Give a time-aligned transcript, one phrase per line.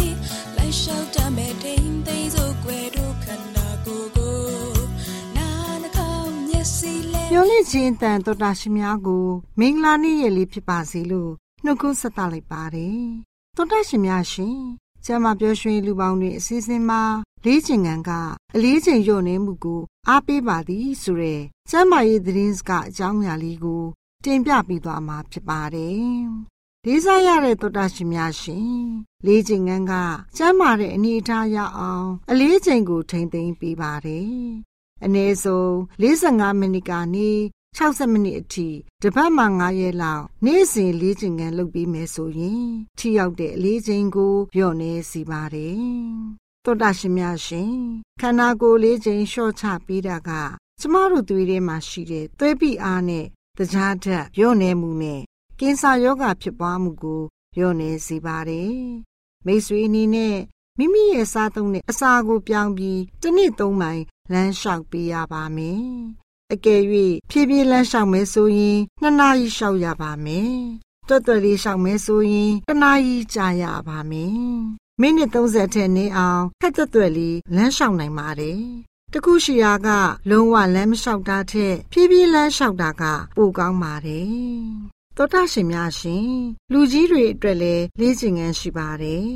[1.37, 4.37] မဲ့ထိန်သိမ်းစို့ွယ်တို့ခန္ဓာကိုယ်ကို
[5.37, 5.49] နာ
[5.83, 9.25] နှကောင်းမျက်စိလဲမျောလင့်ခြင်းတန်တော်တာရှင်များကို
[9.59, 11.31] မင်္ဂလာနေ့ရက်လေးဖြစ်ပါစေလို့
[11.63, 13.03] နှုတ်ခွန်းဆက်သလိုက်ပါတယ်
[13.55, 14.57] တော်တာရှင်များရှင်
[15.05, 17.01] ကျမ်းမာပြောရွှင်လူပေါင်းတွေအစည်းအဝေးမှာ
[17.45, 18.11] လေးချင်ငံက
[18.55, 21.35] အလေးချိန်ညွတ်နေမှုကိုအားပေးပါသည်ဆိုရဲ
[21.69, 23.83] ကျမ်းမာရေးသတင်းစကားအကြောင်းအရာလေးကို
[24.23, 26.25] တင်ပြပြီးသွားမှာဖြစ်ပါတယ်
[26.87, 28.71] လေးစားရတဲ့သောတာရှင်များရှင်
[29.25, 29.93] လေးချိန်ငန်းက
[30.37, 34.31] ကျမ်းမာတဲ့အနေအထားရအောင် အလေးချိန်ကိုထိမ့်သိမ်းပေးပါတယ်
[35.03, 35.69] အနည်းဆုံး
[36.01, 37.31] 45မိနစ်ကနေ
[37.77, 38.69] 60မိနစ်အထိ
[39.01, 42.65] တပတ်မှ9ရက်လောက်နေ့စဉ်လေးချိန်ငန်းလုပ်ပြီးမယ်ဆိုရင်
[42.97, 45.81] ထိရောက်တဲ့အလေးချိန်ကိုလျော့နေစီပါတယ်
[46.65, 47.73] သောတာရှင်များရှင်
[48.21, 50.29] ခန္ဓာကိုယ်လေးချိန်လျှော့ချပေးတာက
[50.79, 53.25] ကျမတို့သွေးထဲမှာရှိတဲ့သွေးပိအားနဲ့
[53.57, 55.21] တကြားဓာတ်လျော့နေမှုနဲ့
[55.63, 57.21] ကင်ဆာရောဂါဖြစ်ပွားမှုကို
[57.55, 58.75] လျော့နေစေပါတယ်
[59.45, 60.37] မိတ်ဆွေအနေနဲ့
[60.77, 65.83] မိမိရဲ့စားသုံးတဲ့အစာကိုပြောင်းပြီးတစ်နှစ်သုံးပိုင်းလမ်းလျှောက်ပေးရပါမယ်
[66.53, 66.81] အကယ်၍
[67.29, 70.55] ဖြည်းဖြည်းလမ်းလျှောက်မယ်ဆိုရင်နှစ်နာရီလျှောက်ရပါမယ်
[71.07, 74.35] တွတ်တွတ်လေးလျှောက်မယ်ဆိုရင်တစ်နာရီကြာရပါမယ်
[75.01, 78.61] မိနစ်30ထက်နည်းအောင်ခက်တွတ်တွတ်လေးလမ်းလျှောက်နိုင်ပါတယ်
[79.13, 79.89] တခုရှိရာက
[80.29, 83.03] လုံးဝလမ်းမလျှောက်တာထက်ဖြည်းဖြည်းလမ်းလျှောက်တာက
[83.35, 86.31] ပိုကောင်းပါတယ် သောတာရှင်များရှင်
[86.71, 89.29] လူကြီးတွေအတွက်လည်းလေးကျင်ငန်းရှိပါတယ်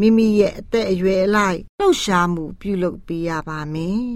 [0.00, 4.06] မိမိရဲ့အသက်အရွယ်အလိုက်လှုပ်ရှားမှုပြုလုပ်ပေးရပါမယ်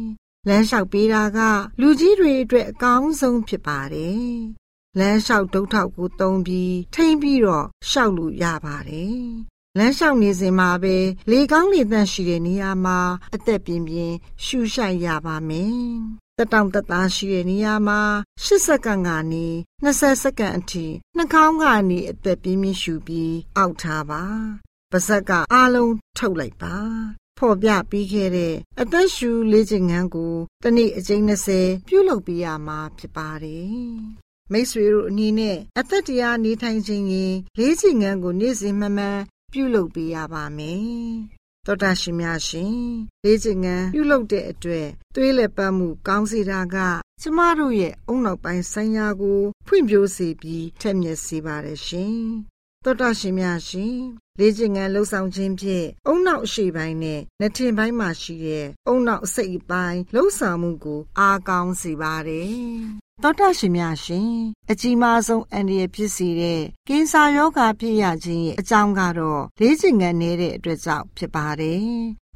[0.49, 1.39] လမ်းလျှောက်ပေးတာက
[1.81, 4.27] လူကြီးတွေအတွက်အကောင်းဆုံးဖြစ်ပါတယ်
[4.99, 9.21] လမ်းလျှောက်ဒုတ်ထောက်ကိုတုံးပြီးထိမ့်ပြီးတော့ရှောက်လို့ရပါတယ်
[9.79, 10.97] လမ်းလျှောက်နေစဉ်မှာပဲ
[11.31, 12.99] လေကောင်းလေသန့်ရှိတဲ့နေရာမှာ
[13.35, 14.15] အသက်ပြင်းပြင်း
[14.45, 18.01] ရှူရှိုက်ရပါမယ် တက်တောင်တက်သားရှိတဲ့နေရာမှာ
[18.45, 19.47] 10စက္ကန့်ကနေ
[19.85, 20.87] 20စက္ကန့်အထိ
[21.17, 24.25] နှာခေါင်းကနေအသက်ပြင်းပြင်းရှူပြီးအောက်ထားပါ
[24.93, 26.77] ပါဇက်ကအားလုံးထုတ်လိုက်ပါ
[27.39, 31.25] ဖော်ပြပြီးခဲ့တဲ့အသက်ရှူလေ့ကျင့်ခန်းကိုတနေ့အကြိမ်
[31.57, 33.77] 20ပြုလုပ်ပြရမှာဖြစ်ပါတယ်
[34.53, 39.19] မိတ်ဆွေတို့အနေနဲ့အသက်တရားနေထိုင်ခြင်းရင်လေ့ကျင့်ခန်းကိုနေ့စဉ်မှမှန်
[39.53, 41.36] ပြုလုပ်ပေးရပါမယ်
[41.67, 42.77] တော်တာရှင်များရှင်
[43.25, 46.77] လေ့ကျင့်ခန်းပြုလုပ်တဲ့အတွက်သွေးလက်ပတ်မှုကောင်းစေတာက
[47.21, 52.19] ကျမတို့ရဲ့အုံနောက်ပိုင်းဆိုင်ရာကိုဖွံ့ဖြိုးစေပြီးထက်မြက်စေပါတယ်ရှင်
[52.85, 53.97] သောတာရှင်များရှင်
[54.39, 64.31] လေ့ကျင့်ငန်းလှုပ်ဆောင်ခြင်းဖြင့်အုံနောက်အရှိပိုင်းနဲ့နှထင်ပိုင်းမှာရှိတဲ့အုံနောက်အစိတ်အပိုင်းလှုပ်ဆောင်မှုကိုအားကောင်းစေပါတယ် သောတာရှင်များရှင်
[64.71, 71.87] အကြီးမားဆုံးအန္တရာယ်ဖြစ်စေတဲ့ကင်ဆာရောဂါဖြစ်ရခြင်းရဲ့အကြောင်းကတော့လေ့ကျင့်ငန်းနေတဲ့အတွက်ကြောင့်ဖြစ်ပါတယ်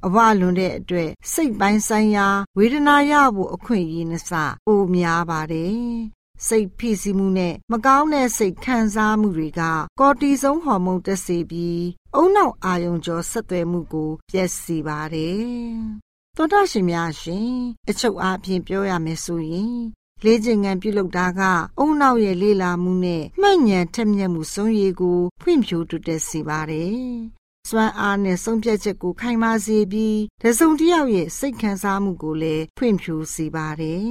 [0.06, 2.26] အဝလွန်တဲ့အတွက်စိတ်ပိုင်းဆိုင်ရာ
[2.58, 4.30] ဝေဒနာရဖို့အခွင့်အရေးနှစ
[4.66, 5.80] ပိုများပါတယ်
[6.46, 9.62] စိတ်ဖိစီးမှုနဲ့မကောင်းတဲ့စိတ်ခံစားမှုတွေက
[10.00, 11.84] ကော်တီဇုန်းဟော်မုန်းတက်စေပြီး
[12.14, 15.40] အုံနောက်အာယုံကြောဆက်သွယ်မှုကိုပျက်စီးပါတယ်။
[16.36, 17.50] သောတာရှင်များရှင်
[17.88, 19.80] အချုပ်အားဖြင့်ပြောရမယ်ဆိုရင်
[20.24, 21.40] လေ့ကျင့်ငန်းပြုလုပ်တာက
[21.78, 26.98] အုံနောက်ရဲ့လေလာမှုနဲ့မှတ်ဉာဏ်ထက်မြက်မှုစွမ်းရည်ကိုဖွံ့ဖြိုးတိုးတက်စေပါတယ်။
[27.68, 34.10] စွမ်းအားနဲ့ဆုံးဖြတ်ချက်ကိုခိုင်မာစေပြီးတစုံတစ်ယောက်ရဲ့စိတ်ခံစားမှုကိုလည်းဖွံ့ဖြိုးစေပါတယ်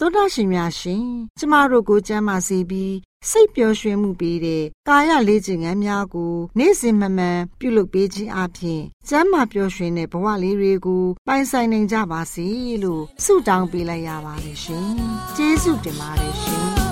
[0.00, 1.06] သောတာရှင်များရှင်
[1.38, 2.92] ကျမတို့ကိုကျမ်းမာစေပြီး
[3.30, 12.46] စိတ်ပျော်ရွှင်မှုပေးတဲ့ကာယလေးခြင်းငန်းများကို နေ့စဉ်မှမှန်ပြုလုပ်ပေးခြင်းအပြင်ကျမ်းမာပျော်ရွှင်တဲ့ဘဝလေးတွေကို ပိုင်ဆိုင်နိုင်ကြပါစေ
[12.82, 14.90] လို့ဆုတောင်းပေးလိုက်ရပါတယ်ရှင်
[15.36, 16.85] ကျေးဇူးတင်ပါတယ်ရှင်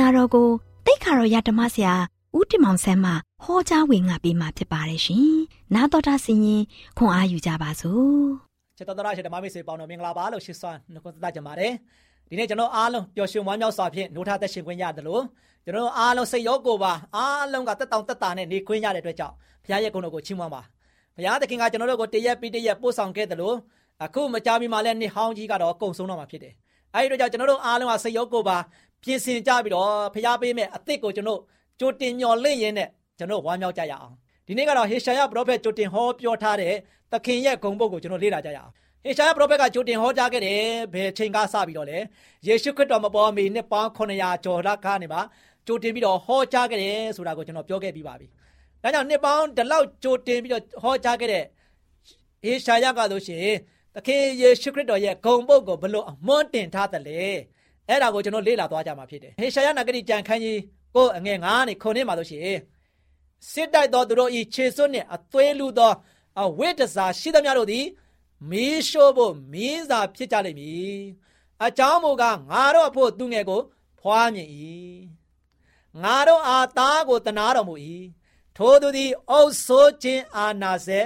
[0.00, 0.48] နာတော်ကို
[0.86, 1.94] တိတ်ခါတော်ရဓမ္မဆရာ
[2.36, 5.34] ဦးတင်မောင်ဆန်းမှဟဟောကြားဝင်ငါပေးมาဖြစ်ပါတယ်ရှင်။
[5.74, 6.62] နာတော်တာစီရင်
[6.98, 8.24] ခွန်အားယူကြပါစို့။
[8.76, 11.72] ချစ်တော်တော်ရှိဓမ္မမိတ်ဆွေပေါင်းတော်မင်္ဂလာပါလို့ရှိစွာနှုတ်ခွန်းသက်ကြပါတယ်
[12.28, 15.22] ဒီနေ့ကျွန်တော်အားလုံးပျော်ရွှင်ဝမ်းမြောက်စွာဖြင့်နှုတ်ထသက်ရှင်ခွင့်ရတယ်လို့
[15.64, 19.34] ကျွန်တော်အားလုံးစိတ်ရောကိုယ်ပါအားလုံးကတက်တောင်တက်တာနဲ့နေခွင့်ရတဲ့အတွက်ကြောင့်
[19.64, 20.62] ဘုရားရဲ့ဂုဏ်တော်ကိုချီးမွမ်းပါ
[21.16, 23.56] ဘုရားသခင်ကကျွန်တော်တို့ကိုတရက်ပြီးတရက်ပို့ဆောင်ခဲ့တယ်လို့
[24.04, 26.54] အခုမကြာမီမှာလည်းနေဟောင်းကြီးကတော့ကုံဆုံးတော့မှာဖြစ်တယ်
[26.94, 28.58] အဲဒီအတွက်ကြောင့်ကျွန်တော်တို့အားလုံးကစိတ်ရောကိုယ်ပါ
[29.04, 31.40] ပြင်ဆင်ကြပြီးတော့ဘုရားပေးမဲ့အသစ်ကိုကျွန်တော်
[31.80, 34.14] ကြိုတင်မျှော်လင့်ရင်းနဲ့ကျွန်တော်ဝမ်းမြောက်ကြရအောင်
[34.46, 36.74] ဒီနေ့ကတော့ဟေရှာယပရောဖက်ကြိုတင်ဟောပြောထားတဲ့
[37.12, 38.70] သခင်ရဲ့ဂုဏ်ပုဒ်ကိုကျွန်တော်လေ့လာကြရအောင်
[39.04, 40.60] ဟေရှာယပရောဖက်ကကြိုတင်ဟောကြားခဲ့တယ်
[40.94, 41.98] ဘယ်ချိန်ကစပြီးတော့လဲ
[42.46, 45.20] ယေရှုခရစ်တော်မပေါ်မီနှစ်ပေါင်း900ကျော်လောက်ကနေပါ
[45.66, 48.26] ကြိုတင်ပြီးတော့ဟောကြားခဲ့တယ်ဆိုတာကိုကျွန်တော်ပြောခဲ့ပြီးပါပြီ။
[48.82, 51.44] ဒါကြောင့်နှစ်ပေါင်းဒီလောက်ကြိုတင်ပြီးတော့ဟောကြားခဲ့တဲ့
[52.44, 53.48] ဟေရှာယကဆိုရှင်
[53.94, 57.22] သခင်ယေရှုခရစ်တော်ရဲ့ဂုဏ်ပုဒ်ကိုဘလို့အမွန်းတင်ထားတယ်လေ။
[57.88, 60.60] အဲ့ဒါကိုကျွန်တော်လေ့လာသွားကြမှာဖြစ်တယ်။ဟေရှာယနဂတိကြံခန်းကြီး
[60.94, 62.58] ကိုအငယ်9နဲ့ခုနှစ်မှာဆိုရှင်
[63.50, 65.92] စစ်တိုက်သောသူတို့ဤခြေစွန်းနှင့်အသွေးလူသော
[66.42, 67.84] အဝိတ္တစာရှိသမျှတို့သည်
[68.50, 70.98] မီးရှို့ဖို့မင်းစာဖြစ်ကြလိမ့်မည်
[71.64, 73.60] အကြောင်းမူကားငါတို့အဖို့သူငယ်ကို
[74.00, 74.48] ဖွားမြင်၏
[76.02, 77.74] ငါတို့အားသားကိုတနာတော်မူ၏
[78.56, 81.00] ထိုသူသည်အုပ်ဆိုးခြင်းအာနာစေ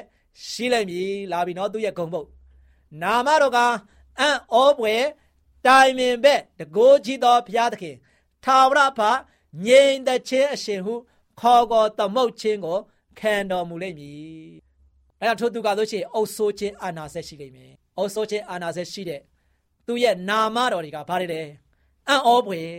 [0.46, 2.28] ရှိလိမ့်မည်လာပြီနော်သူရဲ့ဂုံပုတ်
[3.02, 3.58] နာမတော်က
[4.18, 4.94] အံ့ဩပွဲ
[5.68, 7.96] တိုင်ပင်ဘက်တကိုးကြီးသောဘုရားသခင်
[8.44, 9.00] ထာဝရဘ
[9.66, 10.94] ငြိမ်သက်ခြင်းအရှင်ဟု
[11.40, 12.78] ခေါ်ခေါ်သမုတ်ခြင်းကို
[13.18, 14.50] ခံတော်မူလိမ့်မည်။
[15.20, 19.20] အဲဒါထို့သူကဆိုရှင်အုပ်ဆိုးခြင်းအာနာဆက်ရှိလိမ့်မယ်။အုပ်ဆိုးခြင်းအာနာဆက်ရှိတဲ့
[19.86, 21.40] သူရဲ့နာမတော်တွေကဘာတွေလဲ။
[22.08, 22.70] အံ့ဩဖွယ်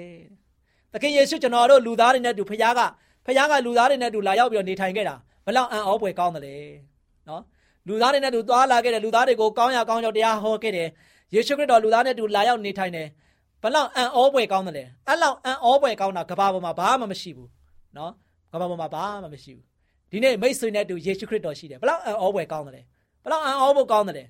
[0.93, 2.81] ။သခင်ယေရှုကျွန်တော်တို့လူသားတွေနဲ့တူဖခင်က
[3.25, 5.15] ဖခင်ကလူသားတွေနဲ့တူလာရောက်ပြီးတော့နေထိုင်ခဲ့တာ
[5.46, 6.55] ဘလောက်အံ့ဩဖွယ်ကောင်းတယ်လေ။
[7.29, 7.41] နော်။
[7.88, 10.89] လူသားတွေနဲ့တူသွားလာခဲ့တယ်လူသားတွေကိုကောင်းရကောင်းကြောင့်တရားဟောခဲ့တယ်။
[11.33, 13.07] ယေရှုခရစ်တော်လူသားနဲ့တူလာရောက်နေထိုင်တယ်။
[13.63, 17.50] ဘလောက်အံ့ဩဖွယ်ကောင်းတယ်လေ။အဲ့လောက်အံ့ဩဖွယ်ကောင်းတာကဘာပေါ်မှာဘာမှမရှိဘူး။
[17.98, 18.12] နော်။
[18.51, 19.65] ကဘာပေါ်မှာဘာမှမရှိဘူး
[20.12, 22.86] ဒီနေ့မိတ်ဆွေနဲ့တူယေရှုခရစ်တော်ရှိတယ်ဘလောက်အံ့ဩဖွယ်ကောင်းတယ်
[23.24, 24.27] ဘလောက်အံ့ဩဖို့ကောင်းတယ်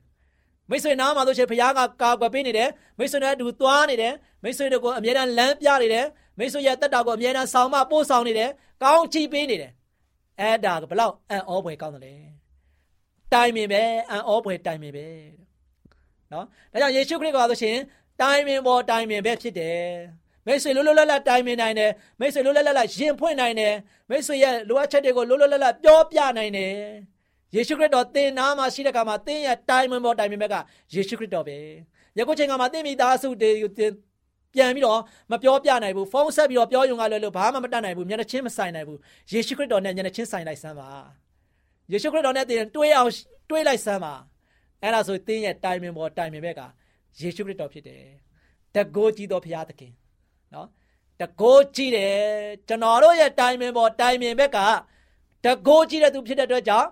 [0.70, 4.13] မိတ်ဆွေနားမှာဆိုရှင်ဘုရားကကာကွယ်ပေးနေတယ်မိတ်ဆွေနဲ့အတူသွားနေတယ်
[4.44, 6.06] မိတ်ဆွေတို့ကိုအမြဲတမ်းလမ်းပြနေတယ်
[6.39, 8.50] မိတ်ဆွေရဲ့တက်တာကိုအမြဲတမ်းဆောင်မပို့ဆောင်နေတယ်
[8.84, 9.72] ကောင်းချီးပေးနေတယ်
[10.39, 12.20] အဲ့ဒါကဘလောက်အံ့ဩဖွယ်ကောင်းတယ်
[13.34, 15.06] တိုင်ပင်ပဲအံ့ဩဖွယ်တိုင်ပင်ပဲ
[16.33, 17.77] နော်ဒါကြောင့်ယေရှုခရစ်ကဆိုရှင်
[18.21, 19.83] တိုင်ပင်ပေါ်တိုင်ပင်ပဲဖြစ်တယ်
[20.45, 23.74] မိတ်ဆွေလွတ်လွတ်လပ်လပ်တိုင်ပင်နိုင်တယ်မိတ်ဆွေလွတ်လွတ်လပ်လပ်ရင်ဖွင့်နိုင်တယ်
[24.09, 26.74] မိတ်ဆွေရဲ့လိုအပ်ချက်တွေကိုလွတ်လွတ်လပ်လပ်ပြောပြနိုင်တယ်
[27.55, 30.55] ယေရှုခရစ်တော်သင်နာမှာရှိတဲ့ကမှာသင်ရဲ့တိုင်ပင်ပေါ်တိုင်ပင်ဘက်က
[30.93, 31.57] ယေရှုခရစ်တော်ပဲ
[32.17, 33.51] ယခုချိန်ကမှာသင်မိသားစုတွေ
[34.53, 35.00] ပြန်ပြီးတော့
[35.31, 39.00] မပြောပြနိုင်ဘူးဖုန်းဆက်ပြီးတော့ပြောယုံကလည်းလို့ဘာမှမတတ်နိုင်ဘူးမျက်နှာချင်းမဆိုင်နိုင်ဘူး
[39.31, 40.89] ယေရှုခရစ်တော်နဲ့မျက်နှာချင်းဆိုင်လိုက်စမ်းပါ
[41.91, 43.12] ယေရှုခရစ်တော်နဲ့သင်တွေးအောင်
[43.50, 44.13] တွေးလိုက်စမ်းပါ
[44.81, 46.62] အဲ့ဒါဆိုသင်ရဲ့တိုင်ပင်ပေါ်တိုင်ပင်ဘက်က
[47.19, 48.03] ယေရှုခရစ်တော်ဖြစ်တယ်
[48.75, 49.93] တကိုးကြီးတော်ဘုရားသခင်
[50.53, 50.67] နော်
[51.21, 52.15] တကိုးကြည့်တယ်
[52.67, 54.57] ကျွန်တော်တို့ရဲ့တိုင်ပင်ပေါ်တိုင်ပင်ဘက်က
[55.45, 56.89] တကိုးကြည့်တဲ့သူဖြစ်တဲ့အတွက်ကြောင့်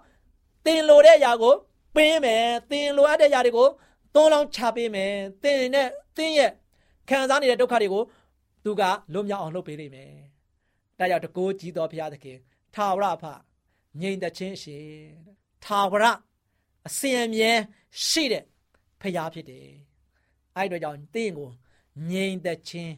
[0.65, 1.56] သင်လိုတဲ့အရာကို
[1.96, 3.67] ပေးမယ်သင်လိုအပ်တဲ့အရာတွေကို
[4.13, 5.13] သွန်းလောင်းချပေးမယ်
[5.44, 6.51] သင်နဲ့သင်ရဲ့
[7.10, 8.03] ခံစားနေတဲ့ဒုက္ခတွေကို
[8.63, 10.12] သူကလွတ်မြောက်အောင်လုပ်ပေးလိမ့်မယ်
[11.00, 12.38] ဒါကြောင့်တကိုးကြည့်တော်ဘုရားသခင်
[12.75, 13.25] ထာဝရဖ
[14.01, 14.77] ငြိမ်သက်ခြင်းရှိ
[15.65, 16.06] ထာဝရ
[16.88, 17.51] အစဉ်အမြဲ
[18.06, 18.44] ရှိတဲ့
[19.01, 19.67] ဖရားဖြစ်တယ်
[20.56, 21.50] အဲ့ဒီတော့ကြောင့်သင်ကို
[22.10, 22.94] ငြိမ်သက်ခြင်း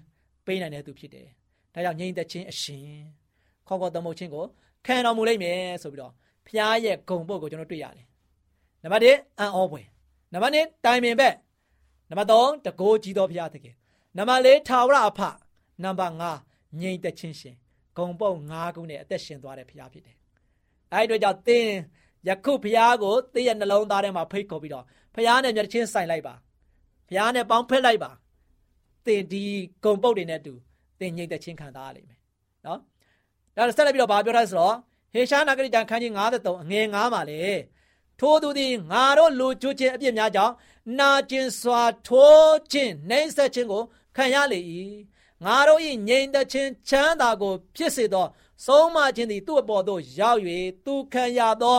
[0.45, 1.27] ပေးနိုင်တဲ့သူဖြစ်တယ်။
[1.73, 2.87] ဒါကြောင့်ငြိမ်သက်ခြင်းအရှင်
[3.67, 4.45] ခေါ်ခေါ်သမုတ်ခြင်းကို
[4.85, 6.13] ခံတော်မူလိမ့်မယ်ဆိုပြီးတော့
[6.47, 8.05] ဖျားရဲ့ဂုံပုတ်ကိုကျွန်တော်တွေ့ရတယ်။
[8.83, 9.87] နံပါတ်1အံ့ဩဖွယ်။
[10.33, 11.35] နံပါတ်2တိုင်ပင်ဘက်။
[12.09, 13.75] နံပါတ်3တကိုးကြီးသောဖျားသခင်။
[14.17, 15.19] နံပါတ်4ထာဝရအဖ။
[15.83, 16.13] နံပါတ်
[16.45, 17.55] 5ငြိမ်သက်ခြင်းရှင်။
[17.97, 20.17] ဂုံပုတ်5ခုနဲ့အသက်ရှင်သွားတဲ့ဖျားဖြစ်တယ်။
[20.93, 21.67] အဲဒီတော့ကြောင့်သင်
[22.27, 24.85] ယခုဖျားကိုသင်ရဲ့နှလုံးသားထဲမှာဖိတ်ခေါ်ပြီးတော့
[25.15, 26.33] ဖျားနဲ့မျက်ချင်းဆိုင်လိုက်ပါ။
[27.09, 28.11] ဖျားနဲ့ပေါင်းဖက်လိုက်ပါ။
[29.05, 29.43] တင်ဒီ
[29.83, 30.53] ဂုံပုတ်တွေနဲ့တူ
[30.99, 32.19] တင်ငြိမ့်သက်ချင်းခံစားရလိမ့်မယ်
[32.65, 32.79] နော်
[33.55, 34.75] ဒါဆက်လက်ပြီးတော့ဗာပြောထားဆိုတော့
[35.13, 37.41] ဟေရှာနာဂရိတန်ခန်းကြီး93အငယ်9မှာလေ
[38.19, 40.53] ထိုးသူသည်ငါတို့လူကျွခြင်းအပြစ်များကြောင့်
[40.99, 43.83] နာကျင်စွာထိုးခြင်းနှိမ့်ဆက်ခြင်းကို
[44.15, 44.59] ခံရလေ၏
[45.45, 48.27] ငါတို့၏ငြိမ်သက်ခြင်းချမ်းသာကို ဖြစ်စေသော
[48.65, 50.39] ဆုံးမခြင်းသည်သူ့အပေါ်သို့ရောက်၍
[50.85, 51.77] သူခံရသော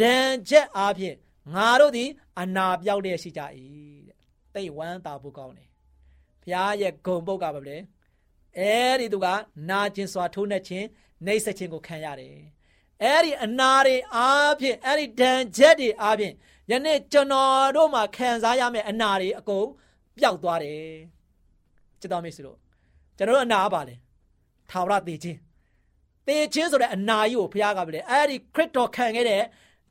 [0.00, 1.16] ဒဏ်ချက်အားဖြင့်
[1.54, 2.08] ငါတို့သည်
[2.40, 3.42] အနာပြောက်လျက်ရှိကြ၏
[4.08, 4.16] တဲ့
[4.54, 5.68] တိတ်ဝမ်းသာဖို့ကောင်းတယ်
[6.42, 7.76] ဘုရားရဲ့ဂုံပုတ်ကပါပဲ
[8.58, 9.26] အဲဒီသူက
[9.68, 10.86] နာကျင်စွာထိုးနှက်ခြင်း
[11.24, 12.36] နှိပ်စက်ခြင်းကိုခံရတယ်
[13.02, 16.34] အဲ့ဒီအနာတွေအားဖြင့်အဲ့ဒီဒဏ်ချက်တွေအားဖြင့်
[16.70, 19.66] ယနေ့ကျွန်တော်တို့မှာခံစားရမယ့်အနာတွေအကုန်
[20.16, 20.82] ပျောက်သွားတယ်
[22.00, 22.58] จิตတော်မိတ်ဆွေတို့
[23.16, 23.94] ကျွန်တော်တို့အနာပါလေ
[24.70, 25.38] ထာဝရသေခြင်း
[26.26, 29.42] သေခြင်းဆိုတဲ့အနာကြီးကိုဘုရားကပဲလေအဲ့ဒီခရစ်တော်ခံခဲ့တဲ့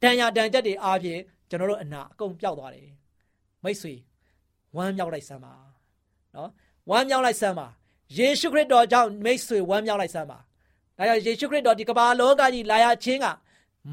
[0.02, 2.90] ဒဏ်ရာဒဏ်ချက်တွေအားဖြင့်ကျွန်တော်တို့အနာအကုန်ပျောက်သွားတယ်
[3.64, 3.94] မိတ်ဆွေ
[4.76, 5.54] ဝမ်းမြောက်လိုက်စမ်းပါ
[6.36, 6.50] နော်
[6.90, 7.68] ဝမ်းမြောက်လိုက်စမ်းပါ
[8.18, 10.38] ယေရှုခရစ်တော်ကြောင့်မိတ်ဆွေဝမ်းမြောက်လိုက်စမ်းပါ
[10.98, 13.28] ဒါကြောင့်ယေရှုခရစ်တော်ဒီကမ္ဘာလောကကြီးလာရခြင်းက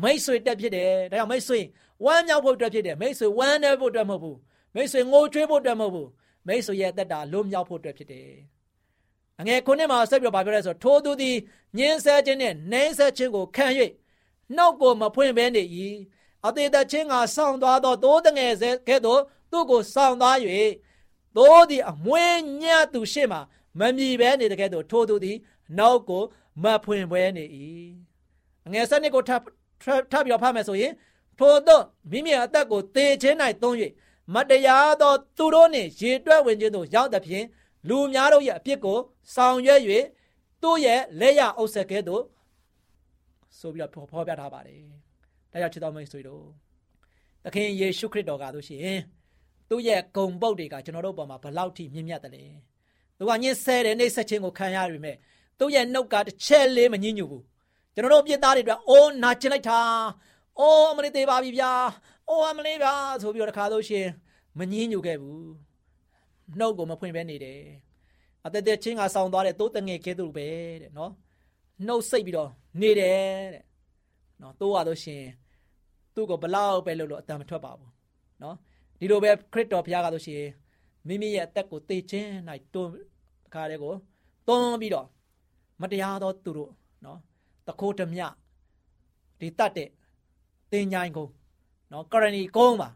[0.02, 1.60] မိတ်ဆွေတက်ဖြစ်တယ်ဒါကြောင့်မိတ်ဆွေ
[2.04, 4.38] ဝမ်းမြောက်ဖို့အတွက်ဖြစ်တယ်မိတ်ဆွေဝမ်းနည်းဖို့အတွက်မဟုတ်ဘူး
[4.75, 6.08] မိတ်ဆွေငိုကြွေးဖို့အတွက်မဟုတ်ဘူး
[6.46, 8.30] မိတ်ဆွေရဲ့အသက်တာလွတ်မြောက်ဖို့အတွက်ဖြစ်တယ်
[9.40, 11.36] အငယ်ခုနှစ်မှာဆက်ပြီးတော့ပြောရဲဆိုထိုသူသည်
[11.78, 13.66] ညင်းဆဲခြင်းနဲ့နှိမ့်ဆက်ခြင်းကိုခံ၍
[14.55, 15.62] နှုတ်ကိုမဖွင့်ဘဲနေ၏
[16.47, 20.37] အသေးသက်ချင်းကဆောင်းသွားသောသိုးတငယ်စဲကဲ့သို့သူ့ကိုဆောင်းသွား၍
[21.37, 23.41] သိုးသည်အမွေးညံ့သူရှေ့မှာ
[23.79, 25.37] မမြည်ဘဲနေတဲ့ကဲ့သို့ထိုသူသည်
[25.79, 26.23] နောက်ကို
[26.62, 27.45] မဖွင့်ဘဲနေ၏
[28.67, 29.41] အငယ်စနစ်ကိုထပ်
[30.11, 30.93] ထပ်ပြီးတော့ဖတ်မယ်ဆိုရင်
[31.38, 33.76] ထိုသောမိမိအသက်ကိုသေခြင်း၌သုံး၍
[34.35, 37.47] မတရားသောသူတို့နှင့်ရေတွက်ဝင်ခြင်းသို့ရောက်သဖြင့်
[37.88, 38.99] လူများတို့ရဲ့အပြစ်ကို
[39.35, 39.81] ဆောင်ရွက်၍
[40.62, 42.23] သူ့ရဲ့လက်ရအုပ်ဆက်ကဲ့သို့
[43.60, 44.82] ဆိုပြီးတော့ဖော်ပြထားပါတယ်။
[45.52, 46.44] ဒါကြောင့်ချစ်တော်မိတ်ဆွေတို့
[47.44, 49.00] သခင်ယေရှုခရစ်တော်ကတို့ရှိရင်
[49.70, 52.44] သူ့ရဲ့ဂုံပုတ်တွေကကျွန်တော်တို့ပေါ်မှာဘလောက်ထိမြင့်မြတ်တယ်လဲ။
[53.18, 55.16] သူကညှင်းဆဲတဲ့နှိပ်စက်ခြင်းကိုခံရရပေမဲ့
[55.58, 57.42] သူ့ရဲ့နှုတ်ကတစ်ချက်လေးမညှဉ်းညူဘူး။
[57.94, 59.80] ကျွန်တော်တို့ပြစ်သားတွေအတွက်အိုးနာကျင်လိုက်တာ။
[60.58, 61.72] အိုးအမလေးသေးပါပြီဗျာ။
[62.28, 64.12] အိုးအမလေးဗျာဆိုပြီးတော့တခါလို့ရှိရင်
[64.58, 65.44] မညှဉ်းညူခဲ့ဘူး။
[66.58, 67.60] နှုတ်ကိုမဖွင့်ဘဲနေတယ်။
[68.46, 70.48] အသက်သက်ချင်းကဆောင်းသွားတဲ့တိုးတငယ်ကဲသူပဲ
[70.82, 71.12] တဲ့နော်။
[71.87, 73.18] နှုတ်စိတ်ပြီးတော့နေတယ်
[73.54, 73.64] တဲ့
[74.42, 75.23] နော်တိုးရလို့ရှင်
[76.14, 77.92] သူ့ကိုဘလောက်ပဲလို့လို့အတန်မထွက်ပါဘူး
[78.42, 78.56] နော်
[78.99, 80.42] ဒီလိုပဲခရစ်တော်ဘုရားကလို့ရှင်
[81.09, 82.30] မိမိရဲ့အသက်ကိုသေခြင်း၌
[82.75, 82.92] တွန်း
[83.54, 83.92] ခါတဲ့ကို
[84.49, 85.06] တွန်းပြီးတော့
[85.80, 86.73] မတရားသောသူတို့
[87.04, 87.18] နော်
[87.66, 88.23] တခိုးဓမြ
[89.40, 89.88] ဒီတတ်တဲ့
[90.73, 91.33] တင်ញိုင်းကုန်း
[91.92, 92.88] နော်ကရဏီကုန်းပါ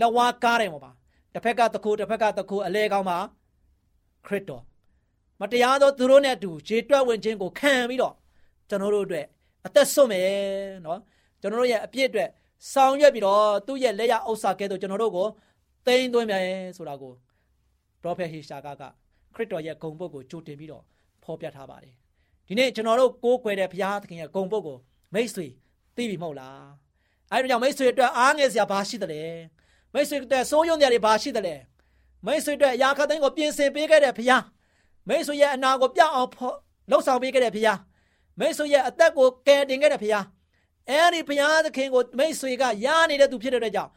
[0.00, 0.90] လက်ဝါးကားတယ်မပါ
[1.32, 3.18] တစ်ဖက်ကတခိုးတစ်ဖက်ကတခိုးအလဲကောင်းပါ
[4.26, 4.62] ခရစ်တော်
[5.40, 8.14] မတရားသောသူတို့နဲ့အတူခြေတွက်ဝင်ခြင်းကိုခံပြီးတော့
[8.68, 9.26] ကျွန်တော်တို့အတွက်
[9.66, 10.30] အသက်ဆုံးမယ်
[10.86, 11.00] နော်
[11.40, 12.28] ကျွန်တော်တို့ရဲ့အပြစ်အတွက်
[12.72, 15.26] ဆောင်ရွက်ပြီးတော့သူ့ရဲ့လက်ရဥစ္စာကဲတော့ကျွန်တော်တို့ကို
[15.86, 16.44] သိမ်းသွင်းမယ်
[16.76, 17.12] ဆိုတာကို
[18.02, 18.82] ပရောဖက်ဟေရှာကက
[19.34, 20.82] ခရစ်တော်ရဲ့ဂုံပုတ်ကိုကြိုတင်ပြီးတော့
[21.24, 21.94] ဖော်ပြထားပါတယ်
[22.48, 24.78] ဒီနေ့ကျွန်တော်တို့ကိုးကွယ်တဲ့ဘုရားသခင်ရဲ့ဂုံပုတ်ကို
[25.14, 25.46] မိတ်ဆွေ
[25.96, 26.64] သိပြီမဟုတ်လား
[27.30, 29.22] အဲဒီကြောင့်မိတ်ဆွေအတွက်အားငယ်စရာဘာရှိသလဲ
[29.92, 31.54] မိတ်ဆွေအတွက်စိုးရုံစရာတွေဘာရှိသလဲ
[32.26, 34.42] မိတ်ဆွေအတွက်အရာခသိန်းကိုပြင်ဆင်ပေးခဲ့တဲ့ဘုရား
[35.08, 36.30] မိတ်ဆွေရဲ့အနာကိုပြောင်းအောင်
[36.90, 37.78] လှုပ်ဆောင်ပေးခဲ့တဲ့ဘုရား
[38.38, 40.24] မိတ်ဆွေရဲ့အသက်ကိုကယ်တင်ခဲ့တဲ့ဘုရား
[40.90, 43.90] အဲဒီဘုရားသခင်ကိုမိတ်ဆွေကယားနေတဲ့သူဖြစ်တဲ့အတွက်ကြောင့်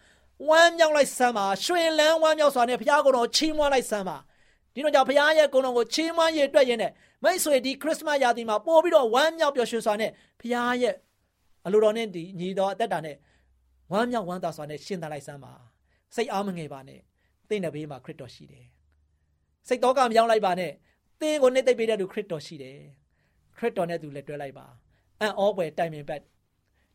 [0.49, 4.17] ဝမ်းမြောက်လိုက်စမ်းပါရွှင်လန်းဝမ်းမြောက်စွာနဲ့ဘုရားကိုယ်တော်ချီးမွမ်းလိုက်စမ်းပါ
[4.73, 6.91] ဒီတော့ကြောင့်ဘုရားရဲ့ကိုယ်တော်ကိုချီးမွမ်းရအတွက်ရင်းနဲ့
[7.23, 10.95] မိတ်ဆွေဒီခရစ်စမတ်ရာသီမှာပို့ပြီးတော့ဝမ်းမြောက်ပျော်ရွှင်စွာနဲ့ဘုရားရဲ့
[11.65, 13.15] အလိုတော်နဲ့ဒီညီတော်အသက်တာနဲ့
[13.91, 15.53] ဝမ်းမြောက်ဝမ်းသာစွာနဲ့ရှင်းသလိုက်စမ်းပါ
[16.15, 16.99] စိတ်အားမငယ်ပါနဲ့
[17.49, 18.65] သင်တဲ့ဘေးမှာခရစ်တော်ရှိတယ်
[19.67, 20.71] စိတ်တော်ကမပြောင်းလိုက်ပါနဲ့
[21.21, 22.77] သင်ကိုနှိမ့်သိပ်ပေးတဲ့သူခရစ်တော်ရှိတယ်
[23.57, 24.65] ခရစ်တော်နဲ့သူလက်တွဲလိုက်ပါ
[25.21, 26.21] အံ့ဩဖွယ်တိုင်ပင်ပတ်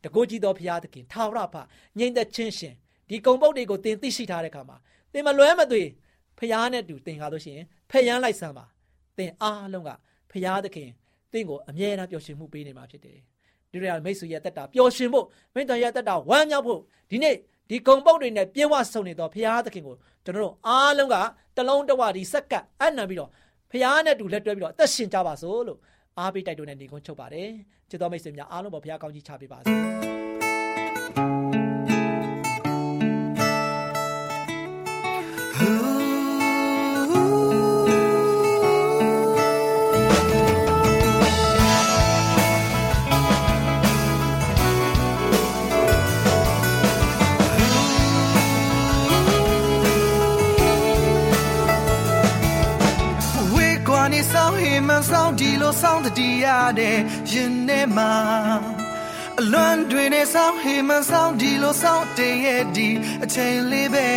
[0.03, 1.55] တကိုးကြီးသောဘုရားသခင်ထာဝရဘ
[1.99, 2.73] ငြိမ်သက်ခြင်းရှင်
[3.09, 4.77] ဒီကုံပုတ်တွေကိုသင်သိရှိထားတဲ့အခါမှာ
[5.13, 5.81] သင်မလွဲမသွေ
[6.39, 8.65] ဖျားနဲ့တူသင်ကားလို့ရှိရင်ဖျားလိုက်စမ်းပါ
[9.17, 9.89] သင်အားလုံးက
[10.31, 10.89] ဖျားသခင်
[11.31, 13.17] သင်ကိုအမြဲတမ်းပျော်ရွှင်မှုပေးနေမှာဖြစ်တယ်
[13.71, 16.79] ဒီလိုရမိတ်ဆွေရဲ့တက်တာပျော်ရွှင်ဖို့မိတ္တရဲ့တက်တာဝမ်းမြောက်ဖို့
[17.11, 17.35] ဒီနေ့
[17.69, 21.15] ဒီကုံပုတ်တွေနဲ့ပြည့်ဝဆုံနေတော့ဖျားသခင်ကိုကျွန်တော်တို့အားလုံးက
[21.57, 23.29] တလုံးတဝဒီစက္ကပ်အနံပြီးတော့
[23.71, 25.79] ဖျားနဲ့တူလက်တွဲပြီးတော့အသက်ရှင်ကြပါစို့လို့
[26.19, 27.49] အားပေးတိုက်တွန်းတဲ့နေကုန်းချုပ်ပါတယ်
[27.89, 29.73] ချစ်တော်မိတ်ဆွေများအားလုံးပေါ်ဘုရားကောင်းကြီးချပေးပါစေ
[55.09, 56.45] ဆောင်ဒီလိုဆောင်တတိရ
[56.79, 56.97] တဲ့
[57.31, 58.13] ရင်ထဲမှာ
[59.39, 62.89] အလွန်တွေနဲ့ဆောင်ဟေမဆောင်ဒီလိုဆောင်တည့်ရဲ့ဒီ
[63.23, 64.09] အချိန်လေးပဲ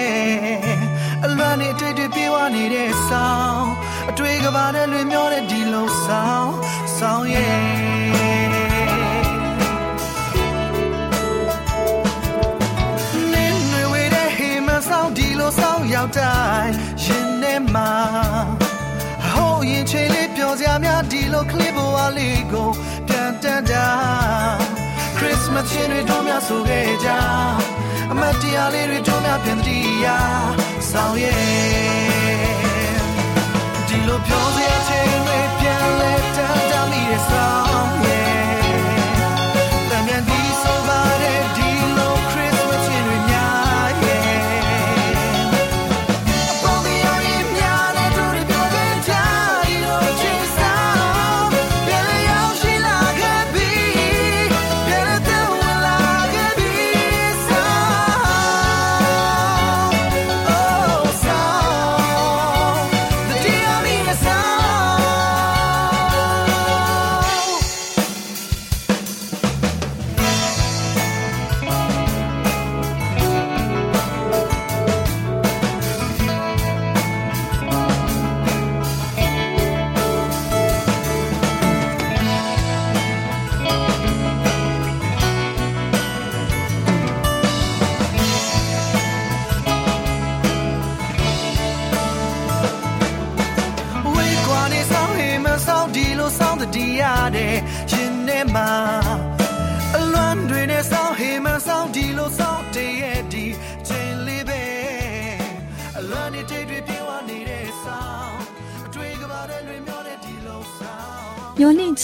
[1.24, 3.64] အလွန်နဲ့တွေ့တွေ့ပြေးဝနေတဲ့ဆောင်
[4.10, 6.48] အတွေ့ကဘာနဲ့လွင်မျောတဲ့ဒီလိုဆောင်
[6.98, 7.88] ဆောင်ရဲ့
[14.88, 16.72] ဆောင်ဒီလိုဆောင်ရောက်တိုင်း
[17.04, 18.57] ရင်ထဲမှာရင်ချိန်လေးပျော်စရာ
[20.84, 22.68] များဒီလိုကလစ်ဘဝလေးကို
[23.08, 23.88] ပြန်တန်တာ
[25.18, 27.08] Christmas ချင်းတွေတို့များဆိုခဲ့ကြ
[28.12, 30.06] အမတ်တရားလေးတွေတို့များပြန်တည်ရ
[30.90, 31.38] ဆောင်ရဲ့
[33.88, 37.46] ဒီလိုပျော်စရာချိန်တွေပြန်လဲတန်တာမိရဲ့ဆော
[37.82, 38.17] င်တီး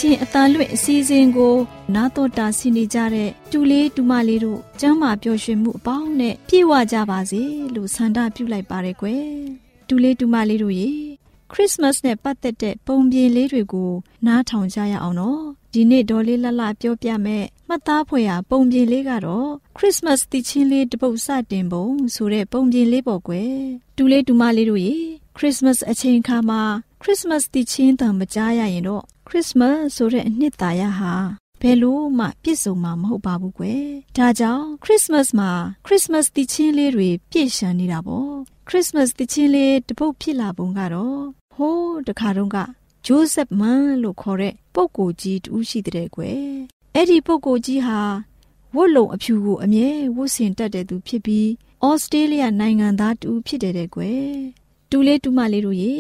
[0.04, 1.54] မျောလင့်ချင်းအတန်လွင့်အစီအစဉ်ကို
[1.94, 7.42] နာတော်တာဆင်နေကြတဲ့တူလေးတူမလေးတို့ကျမ်းမာပျော်ရွှင်မှုအပေါင်းနဲ့ပြည့်ဝကြပါစေ
[7.74, 9.26] လို့ဆန္ဒပြုလိုက်ပါရယ်ကွယ်
[9.88, 10.90] တူလေးတူမလေးတို့ရေ
[11.52, 13.92] ခရစ်စမတ်နဲ့ပတ်သက်တဲ့ပုံပြင်လေးတွေကို
[14.26, 23.54] နားထောင်ကြရအောင်နော်ဒီနေ့ဒေါ်လေးလှလှပြောပြမယ်မှတ်သားဖွယ်ရာပုံပြင်လေးကတော့ခရစ်စမတ်တည်ချင်းလေးတစ်ပုတ်စတင်ပုံဆိုတဲ့ပုံပြင်လေးပေါ့ကွယ်
[23.96, 24.94] တူလေးတူမလေးတို့ရေ
[25.36, 26.62] ခရစ်စမတ်အချိန်ခါမှာ
[27.02, 31.12] ခရစ်စမတ်တည်ချင်းတံမကြားရရင်တော့ ခရစ်စမတ်ဆိုတဲ့အနှစ်သာရဟာ
[31.60, 33.84] ဘယ်လို့မှပြည့်စုံမှာမဟုတ်ပါဘူးကွယ်။
[34.16, 35.50] ဒါကြောင့်ခရစ်စမတ်မှာ
[35.86, 38.30] ခရစ်စမတ်တည်ချင်းလေးတွေပြည့်ရှံနေတာပေါ့။
[38.68, 41.20] ခရစ်စမတ်တည်ချင်းလေးတပုတ်ဖြစ်လာပုံကတော့
[41.54, 42.58] ဟိုးတခါတုန်းက
[43.06, 46.44] ဂျိုးဆက်မန်လို့ခေါ်တဲ့ပုပ်ကိုကြီးတူရှိတဲ့ကွယ်။
[46.94, 48.00] အဲ့ဒီပုပ်ကိုကြီးဟာ
[48.74, 51.48] ဝတ်လုံအဖြူကိုအမြဲဝတ်ဆင်တတ်တဲ့သူဖြစ်ပြီး
[51.86, 54.28] ဩစတြေးလျနိုင်ငံသားတူဖြစ်တယ်တဲ့ကွယ်။
[54.90, 55.94] တူလေးတူမလေးတို့ရေ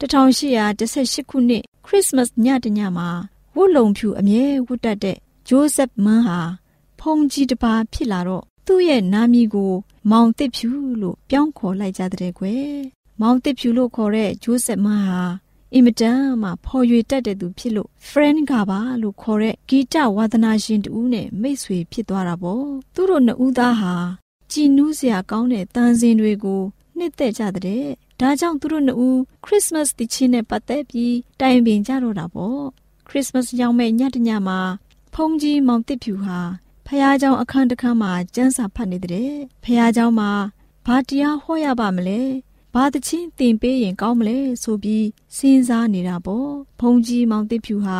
[0.00, 3.08] 1818ခုနှစ် ခရစ်စမတ်ညတညမှာ
[3.56, 6.40] ဝတ်လုံဖြူအမြဲဝတ်တတ်တဲ့ဂျိုးဆက်မန်ဟာ
[7.00, 9.72] ဖုန်ကြီးတစ်ပါးဖြစ်လာတော့သူ့ရဲ့နာမည်ကို
[10.10, 10.68] မောင်တစ်ဖြူ
[11.00, 12.72] လို့ပြောင်းခေါ်လိုက်ကြတဲ့ကွယ်။
[13.20, 15.20] မောင်တစ်ဖြူလို့ခေါ်တဲ့ဂျိုးဆက်မန်ဟာ
[15.74, 23.94] အင်မတန်မှဖော်ရွေတတ်တဲ့သူဖြစ်လို့ friend ကပါလို့ခေါ်တဲ့ဂီတဝါသနာရှင်တူနဲ့မိတ်ဆွေဖြစ်သွားတာပေါ့သူတို့နှစ်ဦးသားဟာ
[24.50, 26.62] ကြည်နူးစရာကောင်းတဲ့တန်စင်တွေကို
[26.98, 27.86] နှစ်သက်ကြတဲ့
[28.19, 32.61] ဒါကြောင့်သူတို့နှစ်ဦးခရစ်စမတ်တချင်းနဲ့ပတ်သက်ပြီးတိုင်ပင်ကြတော့တာပေါ့
[33.07, 34.59] ခရစ်စမတ်ရောက်မဲ့ညတညမှာ
[35.13, 36.39] ဖုန်ကြီးမောင်တစ်ဖြူဟာ
[36.85, 40.31] ဖះเจ้าအခန်းတစ်ခန်းမှာကျမ်းစာဖတ်နေတဲ့ဖះเจ้าမှာ
[40.85, 42.21] ဘာတရားဟောရပါမလဲ
[42.73, 45.05] ဘာတချင်းတင်ပေးရင်ကောင်းမလဲဆိုပြီး
[45.37, 47.99] စဉ်းစားနေတာပေါ့ဖုန်ကြီးမောင်တစ်ဖြူဟာ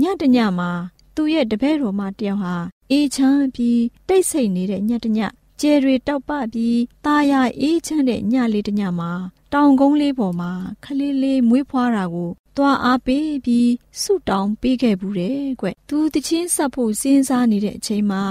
[0.00, 0.70] ညတညမှာ
[1.14, 2.54] သူ့ရဲ့တပည့်တော်မတယောက်ဟာ
[2.90, 5.18] အေးချမ်းပြီးတိတ်ဆိတ်နေတဲ့ညတည
[5.60, 9.10] ကျယ်တွေတောက်ပပြီးตาရအေးချမ်းတဲ့ညလေးတညမှာ
[9.53, 10.51] တောင်ကုန်းလေးပေါ်မှာ
[10.83, 18.23] ခလေးလေးမွေးဖွားတာကိုသွားအားပေးပြီးဆုတောင်းပေးခဲ့ဘူးတဲ့ကွ။သူတချင်းဆက်ဖို့စဉ်းစားနေတဲ့အချိန်မှာ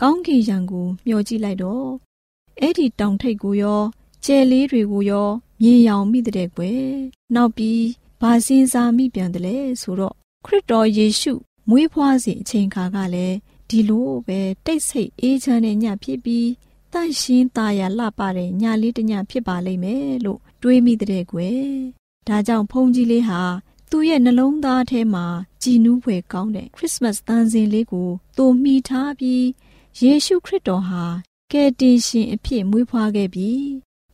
[0.00, 1.88] ကောင်းကင်ရံကိုမျှော်ကြည့်လိုက်တော့
[2.60, 3.82] အဲ့ဒီတောင်ထိပ်ကိုရော
[4.24, 5.28] ကျဲလေးတွေကိုရော
[5.62, 6.84] မြင်ရောင်မိတဲ့ကွယ်။
[7.34, 7.84] နောက်ပြီး
[8.20, 10.14] ဘာစဉ်းစားမိပြန်တယ်လဲဆိုတော့
[10.46, 11.32] ခရစ်တော်ယေရှု
[11.68, 13.36] မွေးဖွားစဉ်အချိန်ခါကလည်း
[13.68, 16.48] ဒီလိုပဲတိတ်ဆိတ်အေးချမ်းတဲ့ညဖြစ်ပြီး
[16.92, 21.66] တန့်ရှင်းသားရလှပတဲ့ညလေးတစ်ညဖြစ်ပါလိမ့်မယ်လို့ တွေးမိတဲ့ကွယ်။
[22.28, 23.42] ဒါကြောင့်ဖုန်ကြီးလေးဟာ
[23.90, 25.26] သူ့ရဲ့နှလုံးသားထဲမှာ
[25.62, 29.44] ကြည်နူးဖွယ်ကောင်းတဲ့ခရစ်စမတ်သံစဉ်လေးကိုတိုးမိထားပြီး
[30.02, 31.04] ယေရှုခရစ်တော်ဟာ
[31.52, 33.66] ကယ်တင်ရှင်အဖြစ်မွေးဖွားခဲ့ပြီး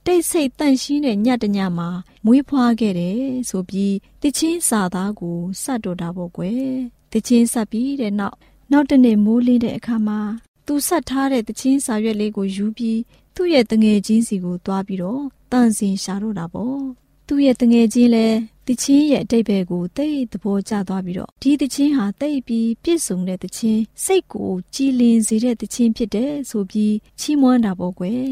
[0.06, 1.88] တိတ်ဆိတ်တန့်ရှင်းတဲ့ညတညမှာ
[2.24, 6.66] မွေးဖွားခဲ့တယ်ဆိုပြီးတချင်းစာသားကိုစတ်တော်တာပေါ့ကွယ်
[7.12, 8.36] တချင်းဆက်ပြီးတဲ့နောက်
[8.72, 10.20] နောက်တနေ့မိုးလင်းတဲ့အခါမှာ
[10.66, 13.00] သူဆက်ထားတဲ့တချင်းစာရွက်လေးကိုယူပြီး
[13.34, 16.81] သူ့ရဲ့တငယ်ချင်းစီကိုသွားပြီးတော့ တန်စင်ရှာတော့တာပေါ့
[17.27, 18.27] သူ့ရဲ့တငယ်ချင်းလဲ
[18.67, 28.25] တချင်းရဲ့အတိတ်ဘယ်ကိုတိတ်သဘောကျသွားပြီးတော့ဒီတချင်းဟာတိတ်ပြီးပြည့်စုံတဲ့တချင်းစိတ်ကိုကြည်လင်စေတဲ့တချင်းဖြစ်တယ်ဆိုပြီးချီးမွမ်းတာပေါ့ကွယ်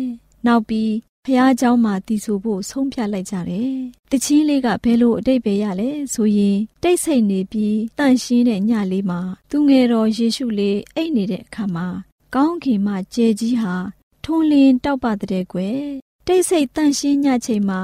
[0.45, 0.91] နောက်ပြီး
[1.25, 3.73] ဖះเจ้าမှာတီးဆိုဖို့ဆုံးဖြတ်လိုက်ကြတယ်။
[4.11, 9.19] တချင်းလေးကဘယ်လိုအတိတ်ပဲရလဲဆိုရင်တိတ်ဆိတ်နေပြီးတန့်ရှင်းတဲ့ညလေးမှာ
[9.49, 11.87] သူငယ်တော်ယေရှုလေးအိတ်နေတဲ့အခါမှာ
[12.35, 13.75] ကောင်းကင်မှကြဲကြီးဟာ
[14.23, 15.81] ထွန်းလင်းတောက်ပတဲ့ကွယ်
[16.26, 17.80] တိတ်ဆိတ်တန့်ရှင်းညချိန်မှာ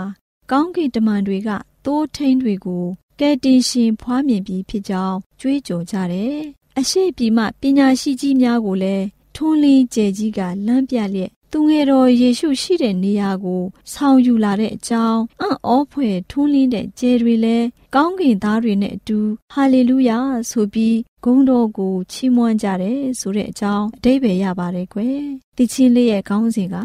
[0.51, 1.51] ကောင်းကင်တမန်တွေက
[1.85, 2.85] သိုးထိန်တွေကို
[3.21, 6.37] ကဲတင်ရှင်ဖွားမြင်ပြီးဖြစ်ကြောင်းကြွေးကြော်ကြတယ်။
[6.79, 19.19] အရှိပြီမှပညာရှိကြီးများကိုလည်းထွန်းလင်းကြဲကြီးကလမ်းပြလျက်သူငယ်တော်ယေရှုရှိတဲ့နေရာကိုဆောင်ယူလာတဲ့အကြောင်းအံ့ဩဖွယ်ထွန်းလင်းတဲ့ကျဲတွေလည်းကောင်းကင်သားတွေနဲ့အတူ
[19.53, 20.19] ဟာလေလုယာ
[20.51, 25.21] ဆိုပြီးဂုဏ်တော်ကိုချီးမွမ်းကြတယ်ဆိုတဲ့အကြောင်းအဓိပ္ပာယ်ရပါတယ်ကွယ်။
[25.57, 26.77] တချင်းလေးရဲ့ခေါင်းစဉ်က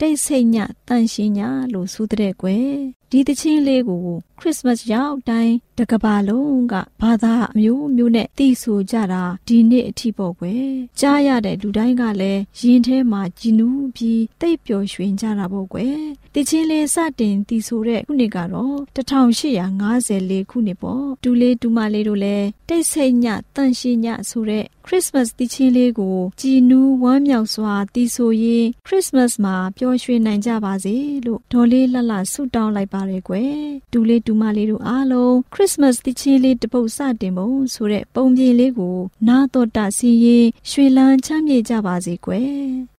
[0.00, 0.56] တိတ်ဆိတ်ည
[0.88, 1.40] တန့်ရှင်းည
[1.72, 2.74] လို့ဆိုတဲ့ကွယ်
[3.10, 4.06] ဒီတချင်းလေးကို
[4.38, 10.68] ခရစ်စမတ်ရောက်တိုင်းတကဘာလုံးကဘာသာအမျိုးမျိုးနဲ့တည်ဆိုကြတာဒီနေ့အထိပေါ့ကွယ်
[11.00, 15.98] ကြားရတဲ့လူတိုင်းကလည်းရင်ထဲမှာကြည်နူးပြီးတိတ်ပျော်ရွှင်ကြတာပေါ့ကွယ်
[16.34, 30.94] တချင်းလေးစတင်တည်ဆိုတဲ့ခုနှစ်ကတော့1854ခုနှစ်ပေါ့ဒူလေးဒူမလေးတို့လည်းတိတ်ဆိတ်ညတန့်ရှင်းညဆိုတဲ့ခရစ်စမတ်တည်ချင်းလေးကိုကြည်နူးဝမ်းမြောက်စွာတည်ဆိုရင်းခရစ်စမတ်မှာပျော်ရွှင်နိုင်ကြပါစေ
[31.26, 33.54] လို့ဒေါ်လေးလှလှဆုတောင်းလိုက်ပါတယ်ကွယ်
[33.92, 38.96] ဒူလေးဒူမလေးတို့အားလုံးခရစ်စမတ်တည်ချင်းလေးတပုတ်စတင်ပုံဆိုတဲ့ပုံပြင်လေးကို
[39.28, 42.99] နာတော်တာစီရင်ရွှေလန်းချမ်းမြေ့ကြပါစေကွယ်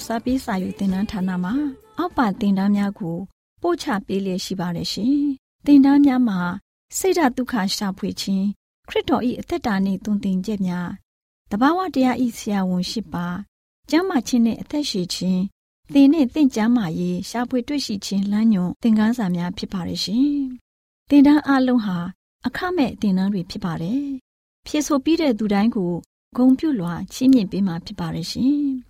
[0.00, 1.54] တ်တော်စာပေးစာယူတင်နန်းဌာနမှာ
[1.98, 3.16] အောက်ပါတင်ဒားများကို
[3.62, 5.16] ပို့ချပေးလျက်ရှိပါတယ်ရှင်
[5.66, 6.40] တင်ဒားများမှာ
[6.98, 8.46] စိတ်ဓာတ်ဒုက္ခရှာဖွေခြင်း
[8.88, 10.88] ခရစ်တော်၏အသက်တာနှင့်တုန်တင်ကြများ
[11.50, 13.26] တဘာဝတရားဤဆရာဝန်ရှိပါ
[13.90, 15.42] ကျမ်းမာခြင်းနဲ့အသက်ရှိခြင်း
[15.92, 20.30] သင်နဲ့သင်ကျမ်းမာရေးရှာဖွေတွေ့ရှိခြင်းလမ်းညွန်သင်ခန်းစာများဖြစ်ပါတယ်ရှင်
[21.10, 21.98] တင်ဒားအလုံးဟာ
[22.46, 24.04] အခမဲ့တင်ဒားတွေဖြစ်ပါတယ်
[24.66, 25.92] ဖြစ်ဆိုပြီးတဲ့သူတိုင်းကို
[26.36, 28.89] ဂုံပြုလွှာချီးမြှင့်ပေးမှာဖြစ်ပါတယ်ရှင်